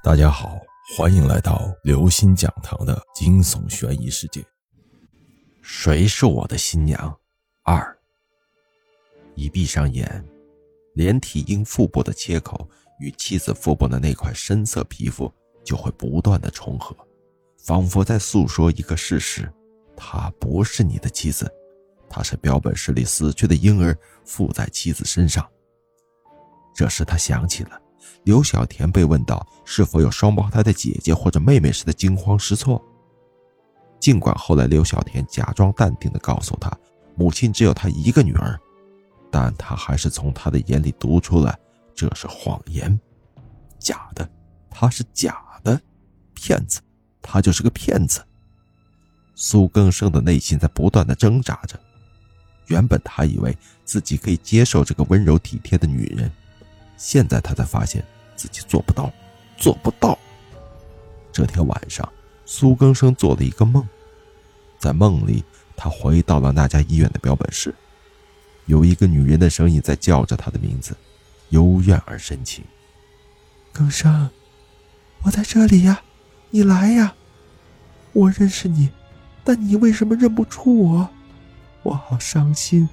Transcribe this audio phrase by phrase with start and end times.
[0.00, 0.60] 大家好，
[0.96, 4.44] 欢迎来到刘星讲堂的惊悚悬疑世界。
[5.60, 7.14] 谁是我的新娘？
[7.64, 7.98] 二。
[9.34, 10.24] 一闭上眼，
[10.94, 12.66] 连体婴腹部的切口
[13.00, 15.30] 与妻子腹部的那块深色皮肤
[15.64, 16.96] 就会不断的重合，
[17.58, 19.52] 仿佛在诉说一个事实：
[19.96, 21.52] 她不是你的妻子，
[22.08, 25.46] 她是标本室里死去的婴儿附在妻子身上。
[26.72, 27.82] 这时他想起了。
[28.24, 32.82] 刘小田被问到是否有双胞胎的姐姐或者妹妹时的惊慌失措。
[34.00, 36.70] 尽管后来刘小田假装淡定地告诉他，
[37.16, 38.58] 母亲只有他一个女儿，
[39.30, 41.58] 但他还是从他的眼里读出来
[41.94, 42.98] 这是谎言，
[43.78, 44.28] 假的，
[44.70, 45.80] 他是假的，
[46.34, 46.80] 骗子，
[47.20, 48.24] 他就是个骗子。
[49.34, 51.78] 苏更生的内心在不断地挣扎着，
[52.66, 56.30] 原本他以为自己可以接受这个温柔体贴的女人。
[56.98, 58.04] 现在他才发现
[58.36, 59.10] 自己做不到，
[59.56, 60.18] 做不到。
[61.32, 62.06] 这天晚上，
[62.44, 63.88] 苏更生做了一个梦，
[64.78, 65.44] 在梦里，
[65.76, 67.72] 他回到了那家医院的标本室，
[68.66, 70.96] 有一个女人的声音在叫着他的名字，
[71.50, 72.64] 幽怨而深情。
[73.72, 74.28] 更生，
[75.22, 76.02] 我在这里呀，
[76.50, 77.14] 你来呀！
[78.12, 78.90] 我认识你，
[79.44, 81.08] 但你为什么认不出我？
[81.84, 82.88] 我好伤心，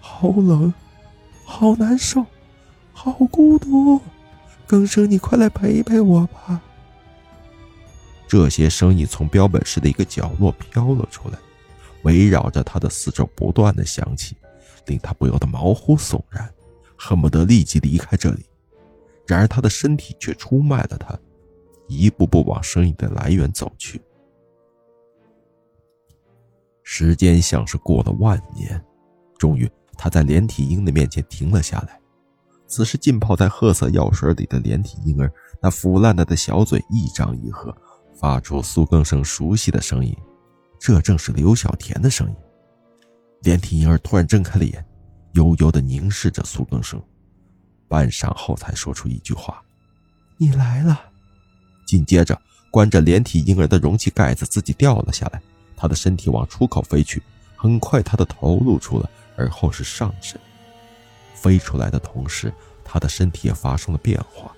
[0.00, 0.74] 好冷，
[1.44, 2.26] 好难受。
[2.98, 4.00] 好孤独，
[4.66, 6.62] 更生，你快来陪陪我吧。
[8.26, 11.38] 这些声音从标本室的一个角落飘了出来，
[12.04, 14.34] 围绕着他的四周不断的响起，
[14.86, 16.50] 令他不由得毛骨悚然，
[16.96, 18.46] 恨不得立即离开这里。
[19.26, 21.16] 然而他的身体却出卖了他，
[21.88, 24.00] 一步步往声音的来源走去。
[26.82, 28.82] 时间像是过了万年，
[29.36, 32.00] 终于他在连体婴的面前停了下来。
[32.68, 37.74] 此时，浸泡在褐色药水里的连体婴儿，那腐烂了的小嘴一张一合，
[38.18, 40.14] 发出苏更生熟悉的声音。
[40.78, 42.36] 这正是刘小田的声音。
[43.42, 44.84] 连体婴儿突然睁开了眼，
[45.32, 47.00] 悠悠地凝视着苏更生，
[47.88, 49.62] 半晌后才说出一句话
[50.36, 51.00] ：“你来了。”
[51.86, 52.36] 紧接着，
[52.70, 55.40] 关着连体婴儿的容器盖子自己掉了下来，
[55.76, 57.22] 他的身体往出口飞去。
[57.54, 60.38] 很快，他的头露出了，而后是上身。
[61.36, 62.52] 飞出来的同时，
[62.82, 64.54] 他的身体也发生了变化，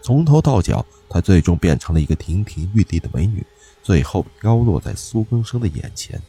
[0.00, 3.44] 从头到脚，他最终变成了一个亭亭玉立的美女，
[3.82, 6.20] 最后飘落在苏更生的眼前。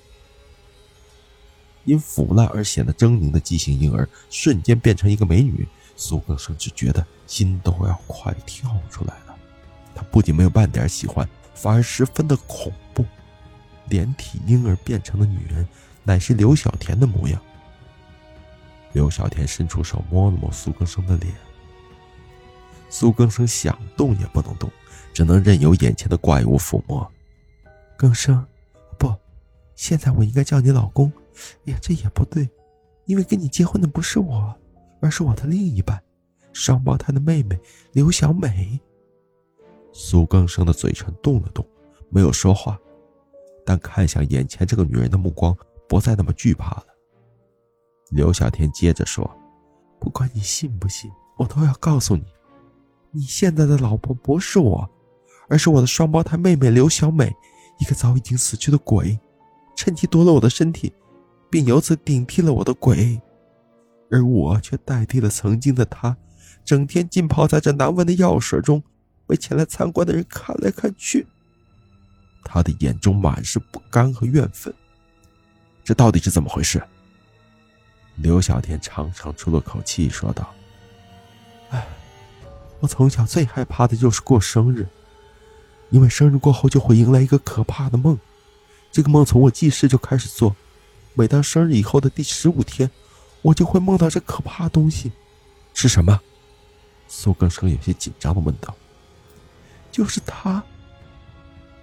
[1.86, 9.36] 因腐烂而显得狰狞的畸形婴儿瞬间变成一个美女，苏更生只觉得心都要快跳出来了。
[9.96, 13.06] 他不仅没有半点喜欢，反而十分的恐怖。
[13.90, 15.68] 连体婴儿变成的女人，
[16.04, 17.42] 乃是刘小田的模样。
[18.94, 21.34] 刘小田伸出手摸了摸苏更生的脸，
[22.90, 24.70] 苏更生想动也不能动，
[25.14, 27.12] 只能任由眼前的怪物抚摸。
[27.98, 28.46] 更生，
[28.98, 29.14] 不，
[29.76, 31.12] 现在我应该叫你老公。
[31.66, 32.48] 呀，这也不对，
[33.06, 34.56] 因为跟你结婚的不是我，
[35.02, 36.00] 而是我的另一半，
[36.54, 37.60] 双胞胎的妹妹
[37.92, 38.80] 刘小美。
[39.92, 41.66] 苏更生的嘴唇动了动，
[42.10, 42.80] 没有说话，
[43.66, 45.58] 但看向眼前这个女人的目光
[45.90, 46.86] 不再那么惧怕了。
[48.14, 49.28] 刘小天接着说
[50.00, 52.24] ：“不管你信不信，我都要告诉你，
[53.10, 54.88] 你现在的老婆不是我，
[55.50, 57.36] 而是我的双胞胎妹妹刘小美，
[57.80, 59.20] 一个早已经死去的鬼，
[59.76, 60.94] 趁机夺了我的身体，
[61.50, 63.20] 并由此顶替了我的鬼，
[64.12, 66.16] 而我却代替了曾经的她，
[66.64, 68.84] 整天浸泡在这难闻的药水中，
[69.26, 71.26] 被前来参观的人看来看去。”
[72.46, 74.72] 他的眼中满是不甘和怨愤，
[75.84, 76.80] 这到底是怎么回事？
[78.16, 80.54] 刘小天长长出了口气，说道
[81.72, 81.88] ：“哎，
[82.80, 84.88] 我从小最害怕的就是过生日，
[85.90, 88.18] 因为生日过后就会迎来一个可怕的梦。
[88.92, 90.56] 这个梦从我记事就开始做，
[91.16, 92.90] 每当生日以后的第十五天，
[93.42, 95.12] 我就会梦到这可怕的东西。
[95.74, 96.22] 是什么？”
[97.10, 98.76] 苏更生有些紧张的问道。
[99.92, 100.64] “就是他。”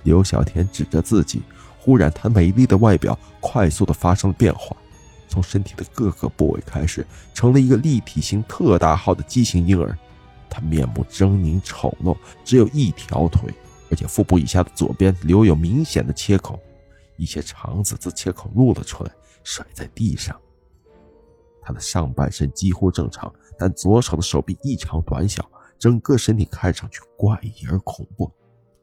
[0.04, 1.42] 刘小天指着自己，
[1.78, 4.76] 忽然，他美丽的外表快速的发生了变化。
[5.30, 9.96] 从身体的各个部位开始，成了一个立体型特大号的畸形婴儿。
[10.50, 13.54] 他面目狰狞丑陋，只有一条腿，
[13.88, 16.58] 而且腹部以下的左边留有明显的切口，
[17.16, 19.12] 一些肠子自切口露了出来，
[19.44, 20.36] 甩在地上。
[21.62, 25.48] 他的上半身几乎正常，但左手的手臂异常短小，
[25.78, 28.28] 整个身体看上去怪异而恐怖。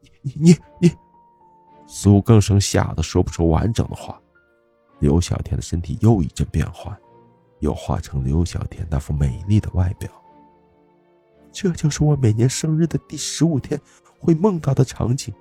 [0.00, 0.92] 你你你你，
[1.86, 4.18] 苏更生吓得说不出完整的话。
[5.00, 6.96] 刘小天的身体又一阵变换，
[7.60, 10.10] 又化成刘小天那副美丽的外表。
[11.52, 13.80] 这就是我每年生日的第十五天
[14.18, 15.32] 会梦到的场景，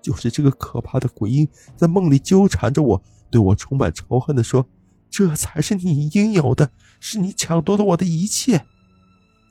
[0.00, 1.46] 就是这个可怕的鬼婴
[1.76, 4.66] 在梦里纠缠着我，对我充满仇恨地说
[5.10, 8.64] ：“这才是你应有的，是你抢夺了我的一切。”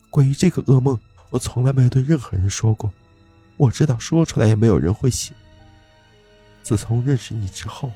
[0.10, 1.00] 关于这个噩梦，
[1.30, 2.92] 我从来没有对任何人说过，
[3.58, 5.36] 我知道说出来也没有人会信。
[6.64, 7.92] 自从认识你之后，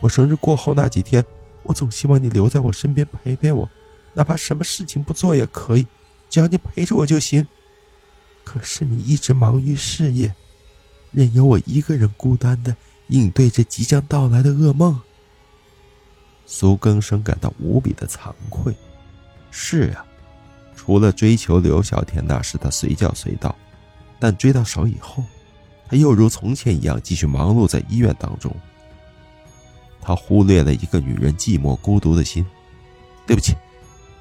[0.00, 1.24] 我生日过后那几天，
[1.62, 3.68] 我总希望你留在我身边陪陪我，
[4.14, 5.86] 哪怕什么事情不做也可以，
[6.30, 7.46] 只要你陪着我就行。
[8.44, 10.34] 可是你一直忙于事业，
[11.10, 12.74] 任由我一个人孤单的
[13.08, 14.98] 应对着即将到来的噩梦。
[16.46, 18.74] 苏更生感到无比的惭愧。
[19.50, 20.06] 是啊，
[20.76, 23.54] 除了追求刘小天那时他随叫随到，
[24.18, 25.22] 但追到手以后，
[25.88, 28.54] 他又如从前一样继续忙碌在医院当中。
[30.08, 32.42] 他忽略了一个女人寂寞孤独的心。
[33.26, 33.54] 对不起，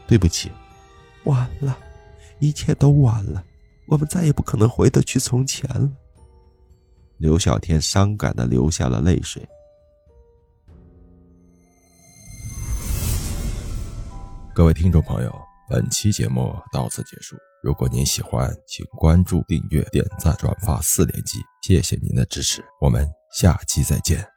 [0.05, 0.51] 对不起，
[1.23, 1.77] 晚了，
[2.39, 3.41] 一切都晚了，
[3.87, 5.89] 我们再也不可能回得去从前了。
[7.15, 9.47] 刘小天伤感的流下了泪水。
[14.53, 15.33] 各位听众朋友，
[15.69, 17.37] 本期节目到此结束。
[17.63, 24.36] 如果您喜欢，请关注、订阅、点赞、转发四连击，谢谢您的支持，我们下期再见。